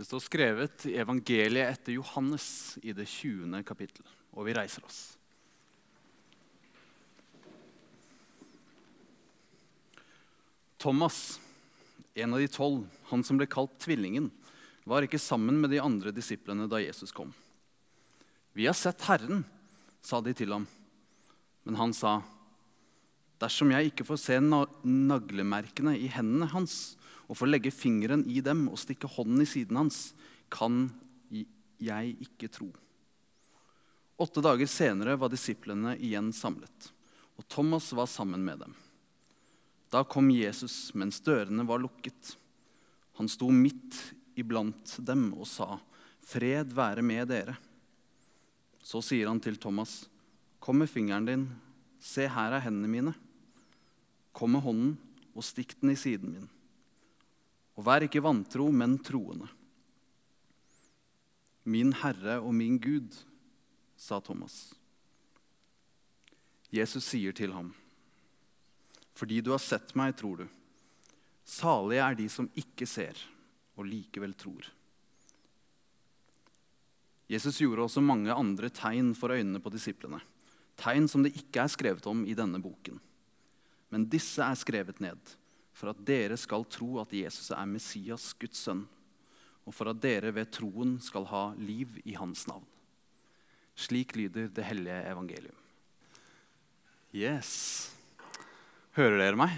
[0.00, 3.58] Det står skrevet i evangeliet etter Johannes i det 20.
[3.68, 5.00] kapittel, og vi reiser oss.
[10.80, 11.18] Thomas,
[12.16, 14.30] en av de tolv, han som ble kalt Tvillingen,
[14.88, 17.36] var ikke sammen med de andre disiplene da Jesus kom.
[18.56, 19.44] Vi har sett Herren,
[20.00, 20.64] sa de til ham.
[21.68, 22.22] Men han sa,
[23.40, 26.96] dersom jeg ikke får se naglemerkene i hendene hans
[27.30, 30.10] og får legge fingeren i dem og stikke hånden i siden hans,
[30.50, 30.88] kan
[31.80, 32.68] jeg ikke tro.
[34.20, 36.90] Åtte dager senere var disiplene igjen samlet,
[37.38, 38.74] og Thomas var sammen med dem.
[39.90, 42.34] Da kom Jesus mens dørene var lukket.
[43.16, 43.96] Han sto midt
[44.38, 45.80] iblant dem og sa,
[46.20, 47.56] 'Fred være med dere.'
[48.82, 50.08] Så sier han til Thomas,
[50.60, 51.48] 'Kom med fingeren din.
[51.98, 53.29] Se, her er hendene mine.'
[54.32, 54.98] 'Kom med hånden
[55.34, 56.50] og stikk den i siden min.'
[57.76, 59.48] Og vær ikke vantro, men troende.
[61.64, 63.14] Min Herre og min Gud,
[63.96, 64.74] sa Thomas.
[66.70, 67.74] Jesus sier til ham,
[69.14, 70.46] fordi du har sett meg, tror du.
[71.44, 73.16] Salige er de som ikke ser
[73.76, 74.68] og likevel tror.
[77.30, 80.20] Jesus gjorde også mange andre tegn for øynene på disiplene.
[80.80, 82.98] Tegn som det ikke er skrevet om i denne boken.
[83.90, 85.36] Men disse er skrevet ned
[85.74, 88.84] for at dere skal tro at Jesus er Messias, Guds sønn,
[89.64, 92.66] og for at dere ved troen skal ha liv i hans navn.
[93.80, 95.56] Slik lyder det hellige evangelium.
[97.16, 97.90] Yes.
[98.94, 99.56] Hører dere meg?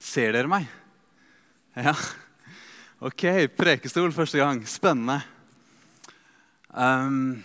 [0.00, 0.68] Ser dere meg?
[1.76, 1.94] Ja.
[3.00, 3.24] Ok,
[3.56, 4.62] prekestol første gang.
[4.68, 5.20] Spennende.
[6.70, 7.40] Um,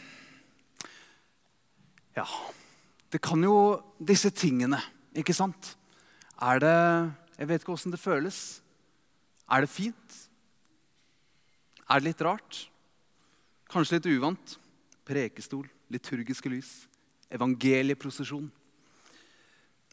[2.14, 2.26] ja
[3.10, 3.56] Det kan jo
[3.98, 4.78] disse tingene,
[5.16, 5.76] ikke sant?
[6.44, 6.76] Er det
[7.36, 8.62] jeg vet ikke åssen det føles.
[9.52, 10.20] Er det fint?
[11.86, 12.62] Er det litt rart?
[13.72, 14.56] Kanskje litt uvant?
[15.06, 16.72] Prekestol, liturgiske lys,
[17.30, 18.48] evangelieprosesjon.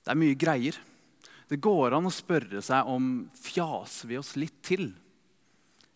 [0.02, 0.78] Det er mye greier.
[1.50, 4.86] Det går an å spørre seg om fjaser vi oss litt til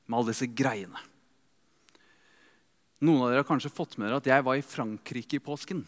[0.07, 0.99] med alle disse greiene.
[3.07, 5.81] Noen av dere har kanskje fått med dere at jeg var i Frankrike i påsken.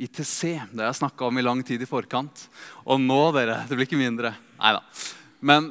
[0.00, 0.40] ITC.
[0.72, 2.46] Det har jeg snakka om i lang tid i forkant.
[2.88, 4.32] Og nå, dere, det blir ikke mindre.
[4.60, 4.82] Nei da.
[5.44, 5.70] Men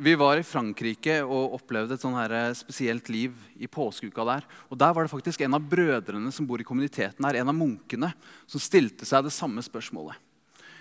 [0.00, 4.46] vi var i Frankrike og opplevde et sånn her eh, spesielt liv i påskeuka der.
[4.72, 7.56] Og Der var det faktisk en av brødrene som bor i kommuniteten her, en av
[7.56, 8.08] munkene,
[8.48, 10.16] som stilte seg det samme spørsmålet.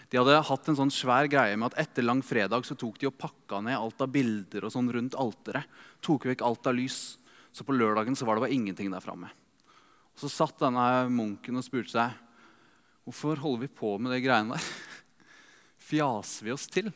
[0.09, 3.09] De hadde hatt en sånn svær greie med at etter lang fredag så tok de
[3.11, 5.67] og pakka ned alt av bilder og sånn rundt alteret.
[6.01, 7.19] Tok vekk alt av lys.
[7.51, 9.29] Så på lørdagen så var det bare ingenting der framme.
[10.17, 12.15] Så satt denne munken og spurte seg
[13.07, 14.71] Hvorfor holder vi på med de greiene der?
[15.89, 16.91] Fjaser vi oss til?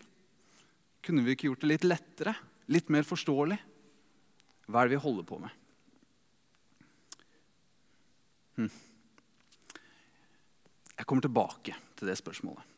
[1.04, 2.36] Kunne vi ikke gjort det litt lettere?
[2.72, 3.58] Litt mer forståelig?
[4.68, 5.60] Hva er det vi holder på med?
[8.60, 8.70] Hm.
[10.94, 12.70] Jeg kommer tilbake til det spørsmålet.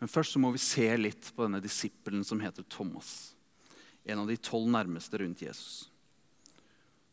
[0.00, 3.34] Men først så må vi se litt på denne disippelen som heter Thomas.
[4.04, 5.90] En av de tolv nærmeste rundt Jesus.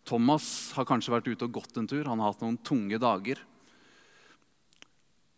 [0.07, 2.07] Thomas har kanskje vært ute og gått en tur.
[2.07, 3.41] Han har hatt noen tunge dager.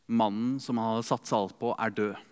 [0.10, 2.26] Mannen som han hadde satsa alt på, er død.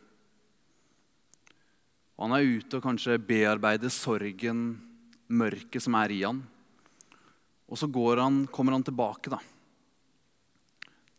[2.17, 4.63] Og han er ute og kanskje bearbeider sorgen,
[5.29, 6.41] mørket som er i han.
[7.67, 9.37] Og så han, kommer han tilbake, da.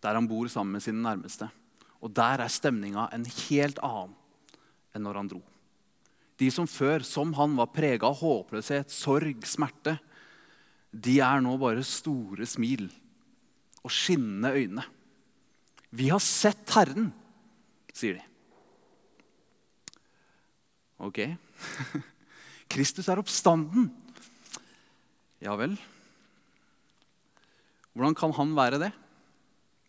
[0.02, 1.48] Der han bor sammen med sine nærmeste.
[2.02, 4.14] Og der er stemninga en helt annen
[4.94, 5.42] enn når han dro.
[6.38, 9.98] De som før, som han, var prega av håpløshet, sorg, smerte,
[10.90, 12.86] de er nå bare store smil
[13.84, 14.84] og skinnende øyne.
[15.90, 17.12] 'Vi har sett Herren',
[17.92, 18.24] sier de.
[20.98, 21.20] Ok.
[22.72, 23.88] Kristus er oppstanden.
[25.40, 25.78] Ja vel.
[27.94, 28.92] Hvordan kan han være det?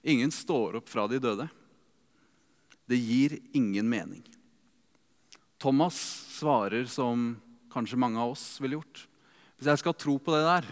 [0.07, 1.49] Ingen står opp fra de døde.
[2.89, 4.23] Det gir ingen mening.
[5.59, 5.97] Thomas
[6.39, 7.35] svarer som
[7.73, 9.03] kanskje mange av oss ville gjort.
[9.59, 10.69] Hvis jeg skal tro på det der,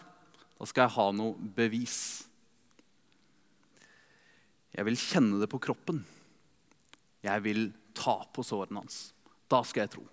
[0.57, 1.97] da skal jeg ha noe bevis.
[4.77, 6.03] Jeg vil kjenne det på kroppen.
[7.25, 8.99] Jeg vil ta på sårene hans.
[9.49, 10.05] Da skal jeg tro.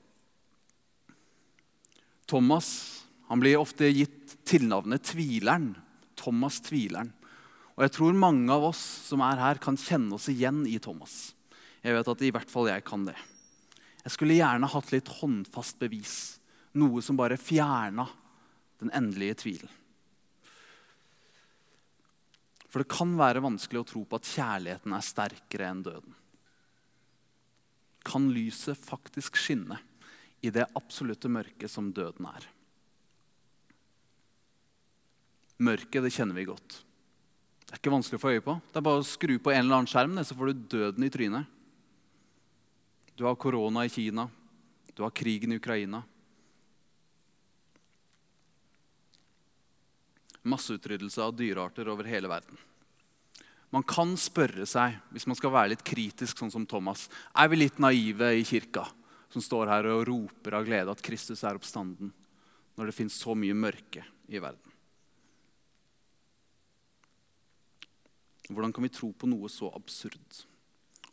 [2.25, 2.71] Thomas
[3.29, 5.75] han blir ofte gitt tilnavnet Tvileren.
[6.17, 7.13] Thomas Tvileren.
[7.75, 11.35] Og jeg tror mange av oss som er her, kan kjenne oss igjen i Thomas.
[11.83, 13.17] Jeg vet at i hvert fall jeg kan det.
[14.05, 16.17] Jeg skulle gjerne hatt litt håndfast bevis.
[16.79, 18.07] Noe som bare fjerna
[18.83, 19.73] den endelige tvilen.
[22.75, 26.17] For det kan være vanskelig å tro på at kjærligheten er sterkere enn døden.
[28.03, 29.77] Kan lyset faktisk skinne
[30.43, 32.49] i det absolutte mørket som døden er?
[35.63, 36.81] Mørket, det kjenner vi godt.
[37.63, 38.57] Det er ikke vanskelig å få øye på.
[38.67, 41.13] Det er bare å skru på en eller annen skjerm, så får du døden i
[41.15, 41.55] trynet.
[43.15, 44.27] Du har korona i Kina.
[44.99, 46.03] Du har krigen i Ukraina.
[50.45, 52.59] Masseutryddelse av dyrearter over hele verden.
[53.75, 57.59] Man kan spørre seg, hvis man skal være litt kritisk, sånn som Thomas, er vi
[57.59, 58.85] litt naive i kirka,
[59.33, 62.13] som står her og roper av glede at Kristus er oppstanden,
[62.79, 64.71] når det fins så mye mørke i verden?
[68.53, 70.45] Hvordan kan vi tro på noe så absurd?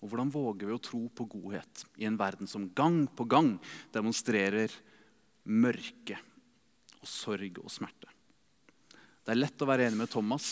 [0.01, 3.55] Og hvordan våger vi å tro på godhet i en verden som gang på gang
[3.93, 4.73] demonstrerer
[5.49, 6.17] mørke
[6.99, 8.09] og sorg og smerte?
[9.21, 10.49] Det er lett å være enig med Thomas.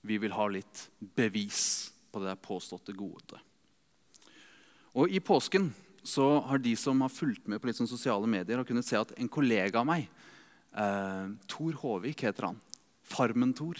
[0.00, 3.38] Vi vil ha litt bevis på det påståtte gode.
[4.96, 5.68] Og I påsken
[6.02, 8.96] så har de som har fulgt med på litt sånn sosiale medier, har kunnet se
[8.98, 10.08] at en kollega av meg,
[10.72, 12.60] eh, Tor Håvik heter han,
[13.04, 13.78] Farmen-Tor,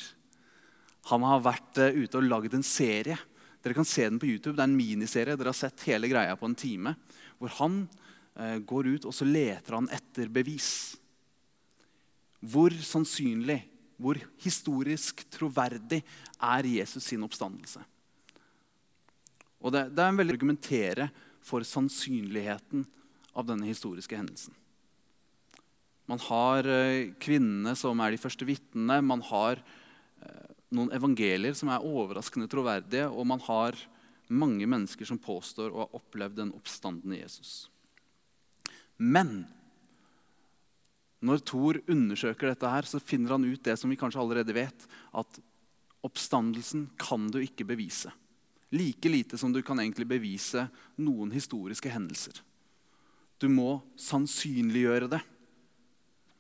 [1.09, 3.17] han har vært eh, ute og lagd en serie.
[3.65, 4.57] Dere kan se den på YouTube.
[4.57, 5.37] Det er en miniserie.
[5.37, 6.95] Dere har sett hele greia på en time.
[7.41, 7.83] Hvor han
[8.37, 11.00] eh, går ut og så leter han etter bevis.
[12.41, 13.61] Hvor sannsynlig
[14.01, 16.01] hvor historisk troverdig
[16.41, 17.83] er Jesus sin oppstandelse?
[19.61, 21.11] Og det, det er en veldig argumentere
[21.45, 22.87] for sannsynligheten
[23.37, 24.57] av denne historiske hendelsen.
[26.11, 28.99] Man har eh, kvinnene som er de første vitnene.
[29.05, 33.07] Man har eh, noen evangelier som er overraskende troverdige.
[33.13, 33.79] Og man har
[34.33, 37.69] mange mennesker som påstår å ha opplevd den oppstandende Jesus.
[38.97, 39.45] Men
[41.21, 44.87] når Thor undersøker dette, her, så finner han ut det som vi kanskje allerede vet,
[45.13, 45.41] at
[46.07, 48.13] oppstandelsen kan du ikke bevise.
[48.73, 50.69] Like lite som du kan egentlig bevise
[51.01, 52.41] noen historiske hendelser.
[53.41, 55.21] Du må sannsynliggjøre det.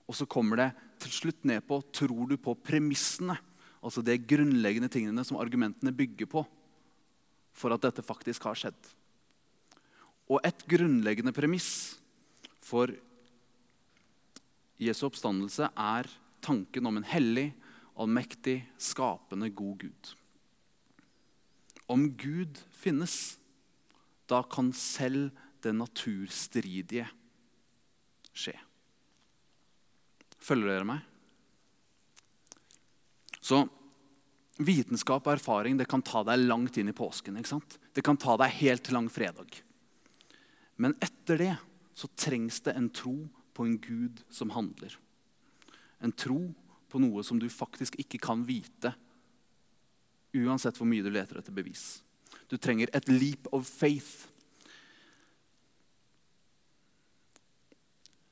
[0.08, 3.36] Og så kommer det til slutt ned på tror du på premissene.
[3.80, 6.44] Altså de grunnleggende tingene som argumentene bygger på
[7.56, 8.78] for at dette faktisk har skjedd.
[10.30, 11.98] Og et grunnleggende premiss
[12.62, 12.92] for
[14.80, 16.08] Jesu oppstandelse er
[16.40, 17.50] tanken om en hellig,
[18.00, 20.14] allmektig, skapende, god Gud.
[21.90, 23.36] Om Gud finnes,
[24.30, 27.08] da kan selv det naturstridige
[28.32, 28.54] skje.
[30.40, 31.04] Følger dere meg?
[33.40, 33.64] Så
[34.60, 37.36] vitenskap og erfaring det kan ta deg langt inn i påsken.
[37.36, 37.76] ikke sant?
[37.92, 39.60] Det kan ta deg helt til langfredag.
[40.80, 41.54] Men etter det
[41.96, 43.16] så trengs det en tro
[43.54, 44.96] på en Gud som handler.
[46.00, 46.42] En tro
[46.90, 48.94] på noe som du faktisk ikke kan vite,
[50.34, 52.00] uansett hvor mye du leter etter bevis.
[52.50, 54.30] Du trenger et leap of faith.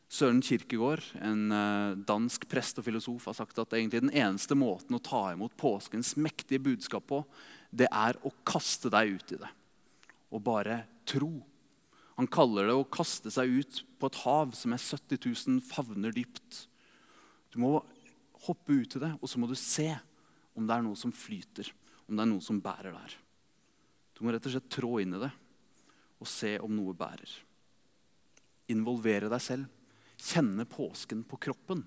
[0.08, 4.96] Søren Kirkegård, en eh, dansk prest og filosof, har sagt at egentlig den eneste måten
[4.96, 7.20] å ta imot påskens mektige budskap på,
[7.70, 9.50] det er å kaste deg ut i det.
[10.32, 11.30] Og bare tro
[12.18, 16.14] han kaller det å kaste seg ut på et hav som er 70 000 favner
[16.14, 16.64] dypt.
[17.54, 17.76] Du må
[18.42, 19.92] hoppe ut i det, og så må du se
[20.58, 21.70] om det er noe som flyter,
[22.10, 23.14] om det er noe som bærer der.
[24.18, 25.30] Du må rett og slett trå inn i det
[26.18, 27.30] og se om noe bærer.
[28.74, 29.68] Involvere deg selv.
[30.18, 31.84] Kjenne påsken på kroppen.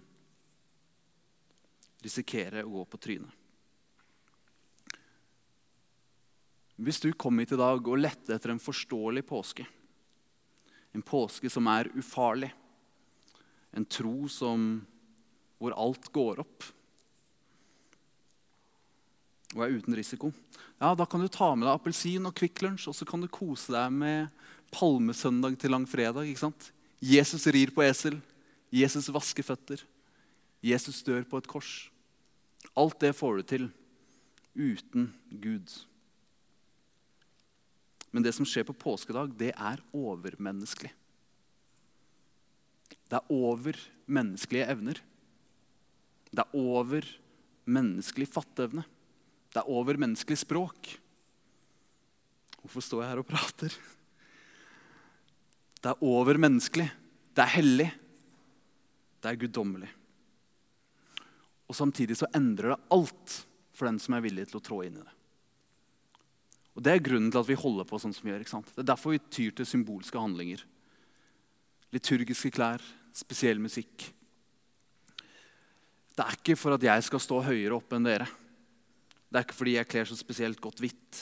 [2.00, 3.36] Risikere å gå på trynet.
[6.82, 9.68] Hvis du kom hit i dag og lette etter en forståelig påske,
[10.96, 12.52] en påske som er ufarlig.
[13.72, 14.82] En tro som,
[15.62, 16.72] hvor alt går opp
[19.52, 20.32] og er uten risiko.
[20.80, 23.28] Ja, Da kan du ta med deg appelsin og Kvikk Lunsj, og så kan du
[23.28, 24.30] kose deg med
[24.72, 26.28] palmesøndag til langfredag.
[26.28, 26.72] ikke sant?
[27.02, 28.22] Jesus rir på esel.
[28.72, 29.84] Jesus vasker føtter.
[30.64, 31.90] Jesus dør på et kors.
[32.78, 33.70] Alt det får du til
[34.56, 35.91] uten Gud.
[38.12, 40.92] Men det som skjer på påskedag, det er overmenneskelig.
[43.12, 43.78] Det er over
[44.12, 45.00] menneskelige evner.
[46.32, 47.08] Det er over
[47.72, 48.84] menneskelig fatteevne.
[49.52, 50.94] Det er over menneskelig språk.
[52.62, 53.76] Hvorfor står jeg her og prater?
[55.82, 56.88] Det er over menneskelig.
[57.36, 57.90] Det er hellig.
[59.22, 59.90] Det er guddommelig.
[61.68, 63.36] Og samtidig så endrer det alt
[63.76, 65.18] for den som er villig til å trå inn i det.
[66.82, 68.42] Og Det er grunnen til at vi holder på sånn som vi gjør.
[68.42, 68.70] ikke sant?
[68.74, 70.64] Det er derfor vi tyr til symbolske handlinger.
[71.94, 72.82] Liturgiske klær,
[73.14, 74.08] spesiell musikk.
[76.18, 78.26] Det er ikke for at jeg skal stå høyere oppe enn dere.
[79.30, 81.20] Det er ikke fordi jeg kler så spesielt godt hvitt.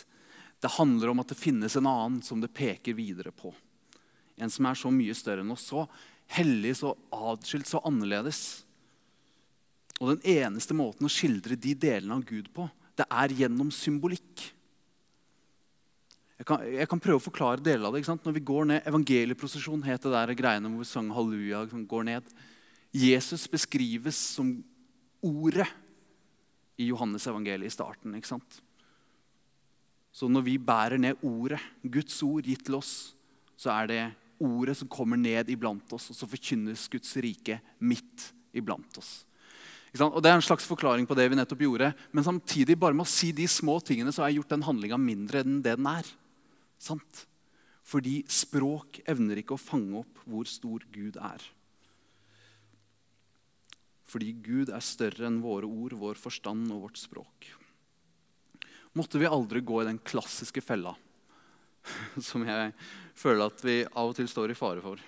[0.63, 3.51] Det handler om at det finnes en annen som det peker videre på.
[4.39, 5.65] En som er så mye større enn oss.
[5.73, 5.83] Så
[6.37, 8.63] hellig, så adskilt, så annerledes.
[9.99, 14.53] Og den eneste måten å skildre de delene av Gud på, det er gjennom symbolikk.
[16.39, 17.99] Jeg kan, jeg kan prøve å forklare deler av det.
[17.99, 18.23] ikke sant?
[18.23, 21.65] Når vi går ned, Evangelieprosesjon het det der greiene hvor vi sang halleluja.
[21.67, 22.29] som går ned.
[22.95, 24.53] Jesus beskrives som
[25.19, 25.67] ordet
[26.79, 28.15] i Johannes evangeliet i starten.
[28.15, 28.61] ikke sant?
[30.15, 33.13] Så når vi bærer ned ordet, Guds ord gitt til oss,
[33.59, 34.03] så er det
[34.39, 39.25] ordet som kommer ned iblant oss, og så forkynnes Guds rike midt iblant oss.
[39.99, 41.91] Og Det er en slags forklaring på det vi nettopp gjorde.
[42.13, 44.99] Men samtidig, bare med å si de små tingene, så har jeg gjort den handlinga
[45.01, 46.07] mindre enn det den er.
[46.79, 47.25] Sant?
[47.89, 51.43] Fordi språk evner ikke å fange opp hvor stor Gud er.
[54.09, 57.49] Fordi Gud er større enn våre ord, vår forstand og vårt språk.
[58.97, 60.95] Måtte vi aldri gå i den klassiske fella
[62.29, 62.73] som jeg
[63.17, 65.01] føler at vi av og til står i fare for.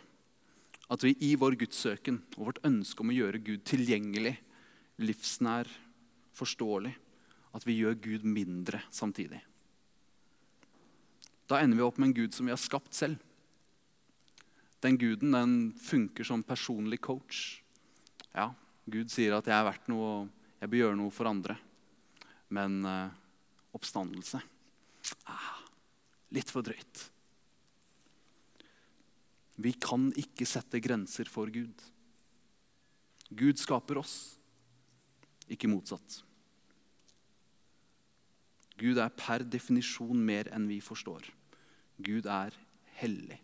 [0.91, 4.35] At vi i vår gudssøken og vårt ønske om å gjøre Gud tilgjengelig,
[5.01, 5.69] livsnær,
[6.37, 6.91] forståelig,
[7.55, 9.41] at vi gjør Gud mindre samtidig.
[11.51, 13.19] Da ender vi opp med en gud som vi har skapt selv.
[14.81, 17.59] Den guden den funker som personlig coach.
[18.31, 18.53] Ja,
[18.87, 21.57] Gud sier at jeg er verdt noe, og jeg bør gjøre noe for andre.
[22.55, 23.17] Men eh,
[23.75, 24.39] oppstandelse
[25.27, 25.59] ah,
[26.31, 27.03] litt for drøyt.
[29.61, 31.83] Vi kan ikke sette grenser for Gud.
[33.31, 34.15] Gud skaper oss,
[35.51, 36.21] ikke motsatt.
[38.81, 41.27] Gud er per definisjon mer enn vi forstår.
[42.03, 42.55] Gud er
[43.01, 43.39] hellig.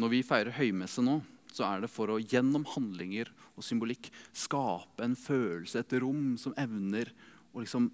[0.00, 1.20] Når vi feirer høymesse nå,
[1.54, 6.56] så er det for å gjennom handlinger og symbolikk skape en følelse, et rom, som
[6.58, 7.12] evner
[7.54, 7.86] å liksom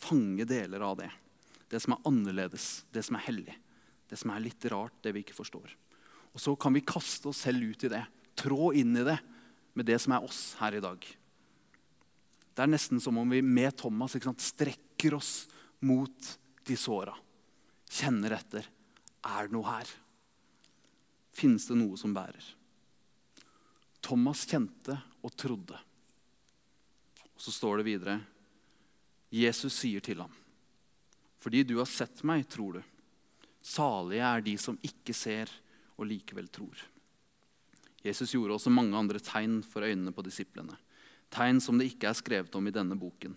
[0.00, 1.08] fange deler av det.
[1.70, 3.56] Det som er annerledes, det som er hellig,
[4.10, 5.72] det som er litt rart, det vi ikke forstår.
[6.34, 8.02] Og så kan vi kaste oss selv ut i det,
[8.36, 9.16] trå inn i det
[9.78, 11.00] med det som er oss her i dag.
[12.50, 15.46] Det er nesten som om vi med Thomas sant, strekker oss
[15.80, 16.34] mot
[16.70, 17.16] de såra.
[17.90, 18.66] Kjenner etter.
[19.26, 19.90] Er det noe her?
[21.34, 22.44] Finnes det noe som bærer?
[24.00, 25.78] Thomas kjente og trodde.
[27.34, 28.20] Og Så står det videre
[29.30, 30.32] Jesus sier til ham,
[31.38, 32.80] fordi du har sett meg, tror du.
[33.62, 35.52] Salige er de som ikke ser
[35.94, 36.80] og likevel tror.
[38.02, 40.74] Jesus gjorde også mange andre tegn for øynene på disiplene.
[41.30, 43.36] Tegn som det ikke er skrevet om i denne boken.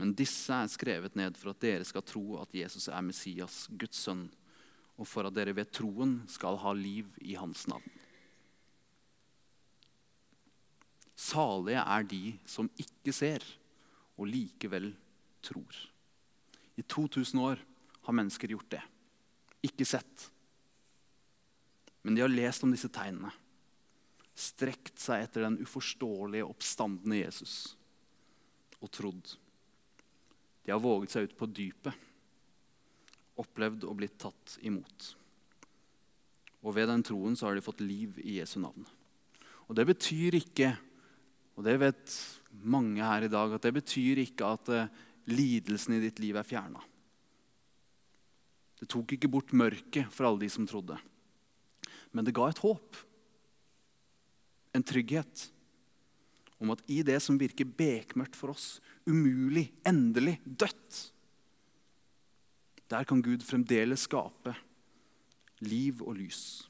[0.00, 4.00] Men disse er skrevet ned for at dere skal tro at Jesus er Messias, Guds
[4.06, 4.26] sønn,
[4.98, 7.84] og for at dere ved troen skal ha liv i hans navn.
[11.22, 13.44] Salige er de som ikke ser,
[14.18, 14.90] og likevel
[15.44, 15.76] tror.
[16.76, 17.60] I 2000 år
[18.02, 18.82] har mennesker gjort det.
[19.62, 20.28] Ikke sett.
[22.02, 23.30] Men de har lest om disse tegnene.
[24.34, 27.76] Strekt seg etter den uforståelige oppstandende Jesus
[28.82, 29.36] og trodd.
[30.62, 32.08] De har våget seg ut på dypet,
[33.42, 35.08] opplevd og blitt tatt imot.
[36.62, 38.86] Og ved den troen så har de fått liv i Jesu navn.
[39.66, 40.70] Og det betyr ikke,
[41.56, 42.14] og det vet
[42.62, 44.90] mange her i dag, at det betyr ikke at uh,
[45.32, 46.82] lidelsen i ditt liv er fjerna.
[48.78, 50.96] Det tok ikke bort mørket for alle de som trodde.
[52.12, 52.98] Men det ga et håp,
[54.74, 55.46] en trygghet,
[56.62, 58.76] om at i det som virker bekmørkt for oss,
[59.06, 61.08] umulig, endelig, dødt
[62.92, 64.52] Der kan Gud fremdeles skape
[65.64, 66.68] liv og lys.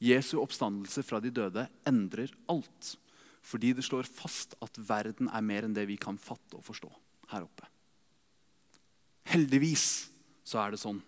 [0.00, 2.96] Jesu oppstandelse fra de døde endrer alt.
[3.40, 6.90] Fordi det slår fast at verden er mer enn det vi kan fatte og forstå
[7.32, 7.68] her oppe.
[9.30, 9.86] Heldigvis
[10.44, 11.00] så er det sånn.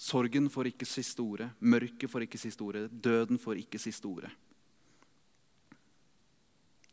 [0.00, 4.30] Sorgen får ikke siste ordet, mørket får ikke siste ordet, døden får ikke siste ordet.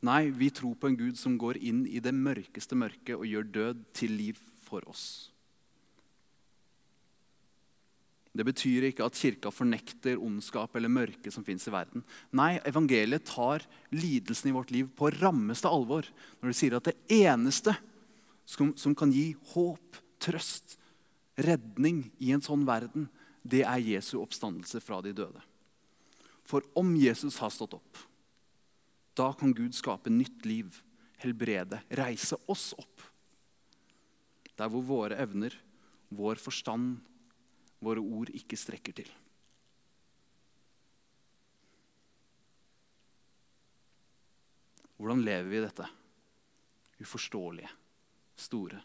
[0.05, 3.49] Nei, vi tror på en Gud som går inn i det mørkeste mørket og gjør
[3.55, 4.37] død til liv
[4.67, 5.31] for oss.
[8.37, 12.03] Det betyr ikke at kirka fornekter ondskap eller mørke som fins i verden.
[12.37, 16.05] Nei, evangeliet tar lidelsen i vårt liv på rammeste alvor
[16.37, 17.73] når det sier at det eneste
[18.45, 20.77] som, som kan gi håp, trøst,
[21.37, 23.07] redning i en sånn verden,
[23.41, 25.41] det er Jesu oppstandelse fra de døde.
[26.47, 28.05] For om Jesus har stått opp,
[29.17, 30.81] da kan Gud skape nytt liv,
[31.21, 33.01] helbrede, reise oss opp.
[34.57, 35.53] Der hvor våre evner,
[36.13, 36.99] vår forstand,
[37.81, 39.09] våre ord ikke strekker til.
[44.97, 45.87] Hvordan lever vi i dette
[47.05, 47.69] uforståelige,
[48.37, 48.79] store?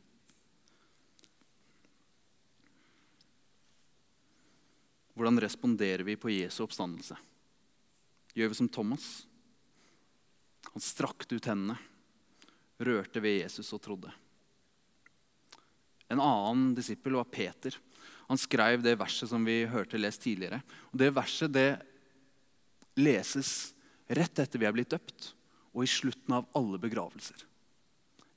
[5.17, 7.17] Hvordan responderer vi på Jesu oppstandelse?
[8.37, 9.09] Gjør vi som Thomas?
[10.71, 11.77] Han strakte ut hendene,
[12.83, 14.13] rørte ved Jesus og trodde.
[16.13, 17.77] En annen disippel var Peter.
[18.29, 20.61] Han skrev det verset som vi hørte lest tidligere.
[20.93, 21.71] Og Det verset det
[23.01, 23.73] leses
[24.13, 25.33] rett etter vi er blitt døpt,
[25.73, 27.47] og i slutten av alle begravelser.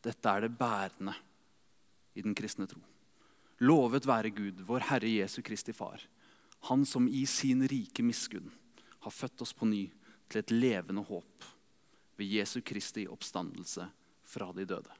[0.05, 1.15] Dette er det bærende
[2.15, 2.79] i den kristne tro.
[3.63, 5.99] Lovet være Gud, vår Herre Jesu Kristi Far,
[6.69, 8.47] Han som i sin rike miskunn
[8.99, 9.83] har født oss på ny
[10.29, 11.45] til et levende håp
[12.15, 13.87] ved Jesu Kristi oppstandelse
[14.25, 14.91] fra de døde.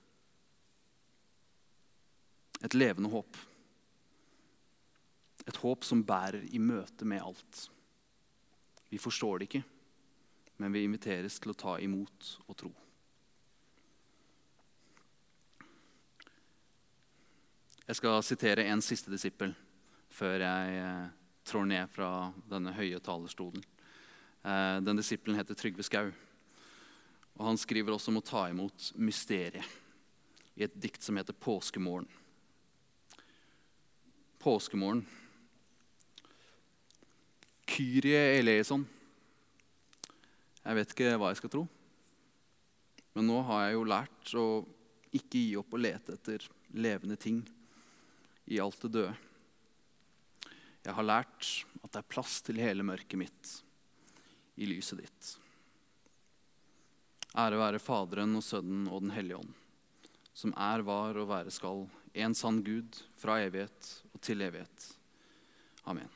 [2.64, 3.38] Et levende håp.
[5.46, 7.68] Et håp som bærer i møte med alt.
[8.90, 9.64] Vi forstår det ikke,
[10.58, 12.72] men vi inviteres til å ta imot og tro.
[17.86, 19.52] Jeg skal sitere en siste disippel
[20.16, 21.10] før jeg eh,
[21.46, 23.62] trår ned fra denne høye talerstolen.
[24.42, 26.10] Eh, den disippelen heter Trygve Skau.
[27.36, 29.66] Og Han skriver også om å ta imot mysteriet
[30.56, 32.08] i et dikt som heter 'Påskemorgen'.
[34.40, 35.06] Påskemorgen.
[37.66, 38.86] Kyrie eleison.
[40.64, 41.68] Jeg vet ikke hva jeg skal tro.
[43.16, 44.48] Men nå har jeg jo lært å
[45.16, 47.42] ikke gi opp å lete etter levende ting
[48.46, 49.16] i alt det døde.
[50.86, 53.54] Jeg har lært at det er plass til hele mørket mitt
[54.62, 55.45] i lyset ditt.
[57.36, 59.56] Ære være Faderen og Sønnen og Den hellige ånd,
[60.32, 61.84] som er, var og være skal,
[62.16, 64.92] en sann Gud fra evighet og til evighet.
[65.84, 66.15] Amen.